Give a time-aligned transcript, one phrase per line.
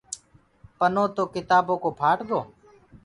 [0.77, 2.39] پنو تو ڪِتآبو ڪو ڦآٽ گو۔